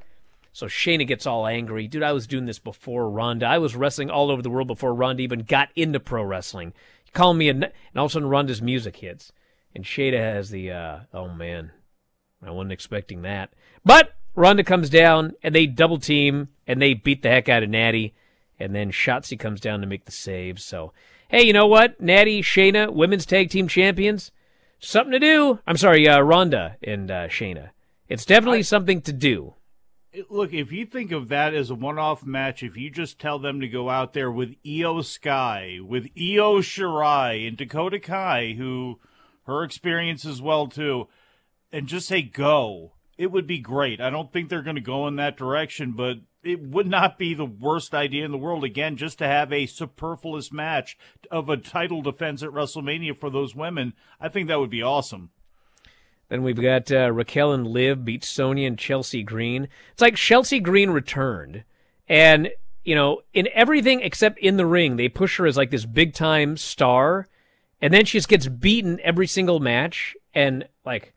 [0.56, 1.86] So Shayna gets all angry.
[1.86, 3.44] Dude, I was doing this before Ronda.
[3.44, 6.72] I was wrestling all over the world before Ronda even got into pro wrestling.
[7.04, 7.50] You call me a...
[7.50, 9.32] n- And all of a sudden Ronda's music hits.
[9.74, 11.72] And Shayna has the, uh, oh man,
[12.42, 13.52] I wasn't expecting that.
[13.84, 17.68] But Ronda comes down, and they double team, and they beat the heck out of
[17.68, 18.14] Natty.
[18.58, 20.58] And then Shotzi comes down to make the save.
[20.58, 20.94] So
[21.28, 22.00] Hey, you know what?
[22.00, 24.30] Natty, Shayna, women's tag team champions.
[24.80, 25.58] Something to do.
[25.66, 27.72] I'm sorry, uh, Ronda and uh, Shayna.
[28.08, 29.52] It's definitely something to do.
[30.30, 33.60] Look, if you think of that as a one-off match, if you just tell them
[33.60, 38.98] to go out there with Iyo Sky, with Io Shirai and Dakota Kai, who
[39.44, 41.08] her experience as well too,
[41.70, 44.00] and just say go, it would be great.
[44.00, 47.34] I don't think they're going to go in that direction, but it would not be
[47.34, 48.64] the worst idea in the world.
[48.64, 50.96] Again, just to have a superfluous match
[51.30, 55.30] of a title defense at WrestleMania for those women, I think that would be awesome.
[56.28, 59.68] Then we've got uh, Raquel and Liv beat Sonya and Chelsea Green.
[59.92, 61.62] It's like Chelsea Green returned,
[62.08, 62.50] and
[62.84, 66.14] you know, in everything except in the ring, they push her as like this big
[66.14, 67.28] time star,
[67.80, 70.16] and then she just gets beaten every single match.
[70.34, 71.14] And like,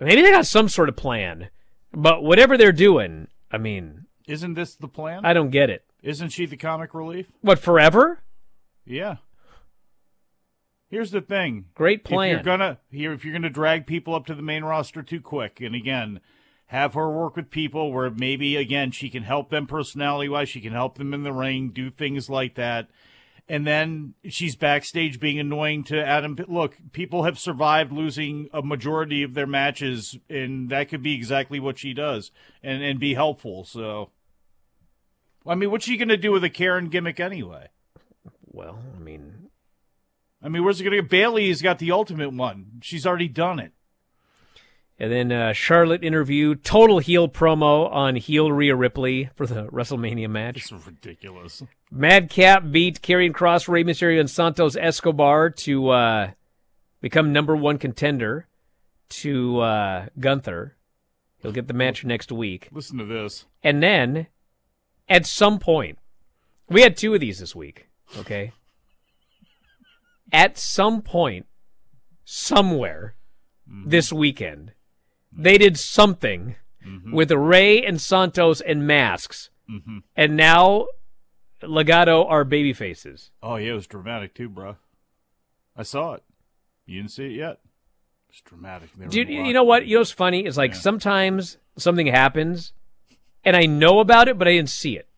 [0.00, 1.48] maybe they got some sort of plan,
[1.92, 5.24] but whatever they're doing, I mean, Isn't this the plan?
[5.24, 5.84] I don't get it.
[6.02, 7.26] Isn't she the comic relief?
[7.40, 8.20] What forever?
[8.84, 9.16] Yeah.
[10.94, 11.64] Here's the thing.
[11.74, 12.28] Great plan.
[12.28, 15.20] If you're gonna here, if you're gonna drag people up to the main roster too
[15.20, 16.20] quick, and again,
[16.66, 20.60] have her work with people where maybe again she can help them personality wise, she
[20.60, 22.90] can help them in the ring, do things like that.
[23.48, 26.36] And then she's backstage being annoying to Adam.
[26.46, 31.58] Look, people have survived losing a majority of their matches, and that could be exactly
[31.58, 32.30] what she does,
[32.62, 33.64] and and be helpful.
[33.64, 34.10] So,
[35.44, 37.70] I mean, what's she gonna do with a Karen gimmick anyway?
[38.46, 39.43] Well, I mean,
[40.44, 41.08] I mean, where's it going to go?
[41.08, 42.80] Bailey's got the ultimate one.
[42.82, 43.72] She's already done it.
[44.98, 50.30] And then uh, Charlotte interview, total heel promo on heel Rhea Ripley for the WrestleMania
[50.30, 50.58] match.
[50.58, 51.62] It's ridiculous.
[51.90, 56.30] Madcap beat Karrion Kross, Rey Mysterio, and Santos Escobar to uh,
[57.00, 58.46] become number one contender
[59.08, 60.76] to uh, Gunther.
[61.40, 62.68] He'll get the match next week.
[62.70, 63.46] Listen to this.
[63.62, 64.28] And then,
[65.08, 65.98] at some point,
[66.68, 68.52] we had two of these this week, okay?
[70.34, 71.46] At some point,
[72.24, 73.14] somewhere
[73.86, 74.72] this weekend,
[75.32, 76.56] they did something
[77.12, 79.50] with Rey and Santos and masks.
[79.70, 80.02] Mhm.
[80.16, 80.86] And now
[81.62, 83.30] Legado are baby faces.
[83.42, 84.76] Oh, yeah, it was dramatic too, bro.
[85.76, 86.22] I saw it.
[86.84, 87.60] You didn't see it yet?
[88.28, 88.90] It's dramatic.
[89.08, 89.86] Dude, you know what?
[89.86, 90.44] You know what's funny?
[90.44, 92.72] Is like sometimes something happens
[93.44, 95.08] and I know about it, but I didn't see it.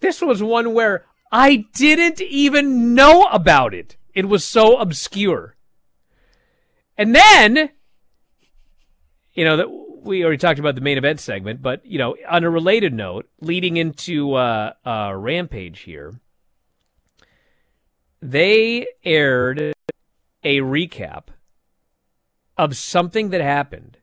[0.00, 3.96] This was one where I didn't even know about it.
[4.14, 5.56] It was so obscure.
[6.96, 7.70] And then,
[9.34, 9.68] you know, that
[10.04, 13.28] we already talked about the main event segment, but you know, on a related note,
[13.40, 16.20] leading into uh, uh, Rampage here,
[18.20, 19.74] they aired
[20.42, 21.28] a recap
[22.56, 23.98] of something that happened.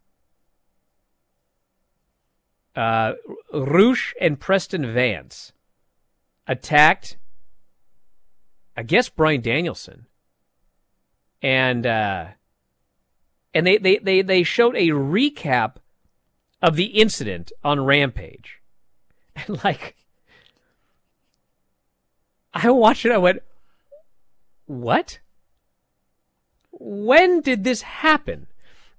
[2.76, 3.14] Uh,
[3.53, 5.53] Rush and Preston Vance
[6.47, 7.18] attacked,
[8.76, 10.07] I guess, Bryan Danielson,
[11.41, 12.28] and uh,
[13.53, 15.76] and they, they they they showed a recap
[16.61, 18.61] of the incident on Rampage,
[19.36, 19.95] and like,
[22.53, 23.11] I watched it.
[23.11, 23.43] I went,
[24.65, 25.19] "What?
[26.72, 28.47] When did this happen?"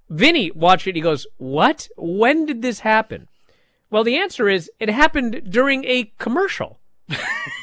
[0.09, 0.95] Vinny watched it.
[0.95, 1.87] He goes, "What?
[1.97, 3.27] When did this happen?"
[3.89, 6.79] Well, the answer is it happened during a commercial.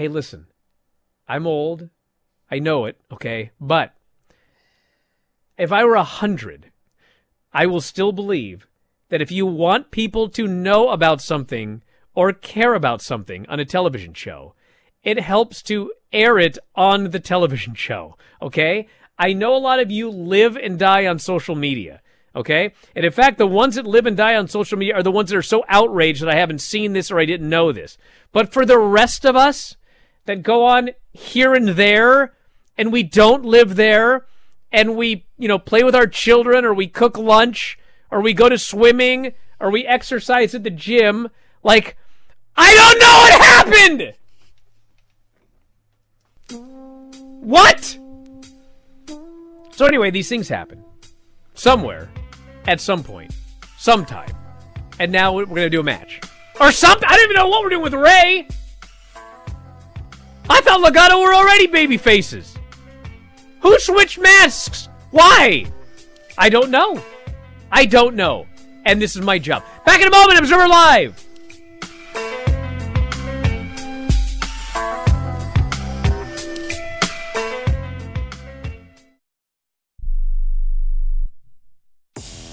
[0.00, 0.46] hey, listen,
[1.28, 1.90] I'm old.
[2.50, 3.50] I know it, okay?
[3.60, 3.92] But
[5.58, 6.72] if I were a hundred,
[7.52, 8.66] I will still believe
[9.10, 11.82] that if you want people to know about something
[12.14, 14.54] or care about something on a television show,
[15.04, 18.88] it helps to air it on the television show, okay?
[19.18, 22.00] I know a lot of you live and die on social media,
[22.34, 22.72] okay?
[22.96, 25.28] And in fact, the ones that live and die on social media are the ones
[25.28, 27.98] that are so outraged that I haven't seen this or I didn't know this.
[28.32, 29.76] But for the rest of us
[30.26, 32.34] that go on here and there
[32.76, 34.26] and we don't live there
[34.72, 37.78] and we, you know, play with our children or we cook lunch
[38.10, 41.28] or we go to swimming or we exercise at the gym,
[41.62, 41.96] like,
[42.56, 44.14] I don't know what happened!
[47.40, 47.98] What?
[49.72, 50.84] So anyway, these things happen
[51.54, 52.10] somewhere,
[52.66, 53.34] at some point,
[53.78, 54.30] sometime,
[54.98, 56.20] and now we're gonna do a match
[56.60, 57.08] or something.
[57.08, 58.48] I don't even know what we're doing with Ray.
[60.48, 62.56] I thought Legado were already baby faces.
[63.60, 64.88] Who switched masks?
[65.10, 65.66] Why?
[66.38, 67.02] I don't know.
[67.70, 68.46] I don't know.
[68.86, 69.62] And this is my job.
[69.84, 71.22] Back in a moment, Observer Live.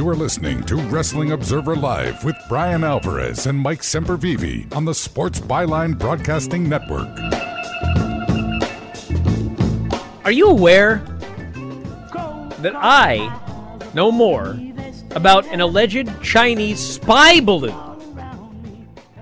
[0.00, 4.94] You are listening to Wrestling Observer Live with Bryan Alvarez and Mike Sempervive on the
[4.94, 7.06] Sports Byline Broadcasting Network.
[10.24, 11.04] Are you aware
[12.60, 13.28] that I
[13.92, 14.58] know more
[15.10, 17.76] about an alleged Chinese spy balloon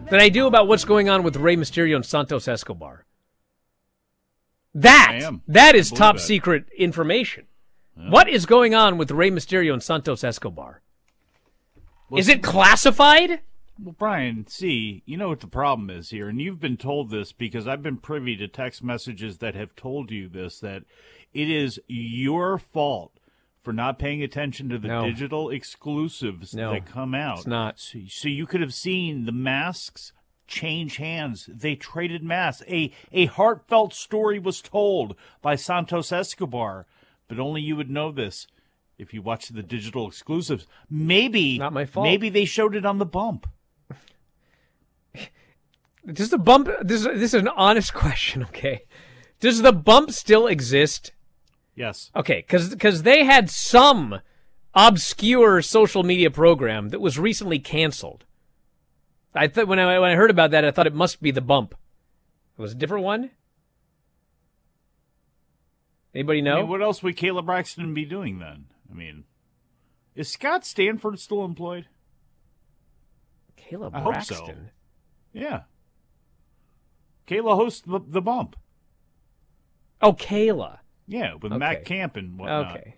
[0.09, 3.05] than I do about what's going on with Rey Mysterio and Santos Escobar?
[4.75, 6.23] That that is top that.
[6.23, 7.49] secret information.
[8.09, 10.81] What is going on with Rey Mysterio and Santos Escobar?
[12.17, 13.41] is it classified?
[13.83, 17.33] Well, Bryan, see, you know what the problem is here, and you've been told this
[17.33, 20.85] because I've been privy to text messages that have told you this that
[21.35, 23.13] it is your fault
[23.63, 25.05] for not paying attention to the No.
[25.05, 27.39] digital exclusives No, that come out.
[27.39, 27.79] it's not.
[27.79, 30.13] So, so you could have seen the masks
[30.47, 31.49] change hands.
[31.53, 32.63] They traded masks.
[32.69, 36.87] A a heartfelt story was told by Santos Escobar,
[37.29, 38.47] but only you would know this
[38.99, 40.67] if you watch the digital exclusives.
[40.91, 42.05] Maybe Not my fault.
[42.05, 43.47] Maybe they showed it on the bump.
[46.13, 46.69] Does the bump?
[46.81, 48.43] This this is an honest question.
[48.45, 48.85] Okay,
[49.41, 51.13] does the bump still exist?
[51.75, 52.11] Yes.
[52.17, 54.21] Okay, because they had some
[54.75, 58.25] obscure social media program that was recently canceled.
[59.35, 61.41] I thought when I when I heard about that, I thought it must be the
[61.41, 61.75] bump.
[62.59, 63.31] It was a different one.
[66.19, 66.57] Anybody know?
[66.57, 68.65] I mean, what else would Caleb Braxton be doing then?
[68.91, 69.23] I mean,
[70.17, 71.87] is Scott Stanford still employed?
[73.57, 74.35] Caleb I hope so.
[74.35, 74.71] Braxton.
[75.33, 75.61] Yeah.
[77.29, 78.57] Kayla hosts the, the bump.
[80.03, 80.79] Oh, Kayla.
[81.07, 81.59] Yeah, with Okay.
[81.61, 82.77] Matt Camp and whatnot.
[82.77, 82.97] Okay.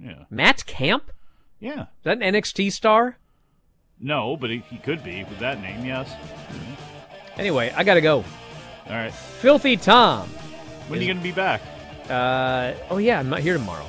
[0.00, 0.24] Yeah.
[0.30, 1.10] Matt Camp?
[1.58, 1.82] Yeah.
[1.82, 3.16] Is that an NXT star?
[3.98, 6.08] No, but he, he could be with that name, yes.
[7.36, 8.18] Anyway, I gotta go.
[8.86, 9.12] All right.
[9.12, 10.28] Filthy Tom.
[10.86, 11.62] When are you going to be back?
[12.10, 13.86] Uh, oh yeah, I'm not here tomorrow.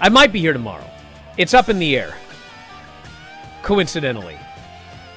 [0.00, 0.88] I might be here tomorrow.
[1.36, 2.14] It's up in the air.
[3.62, 4.36] Coincidentally.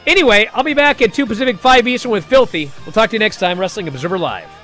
[0.05, 2.71] Anyway, I'll be back at 2 Pacific, 5 Eastern with Filthy.
[2.85, 4.54] We'll talk to you next time, Wrestling Observer Live.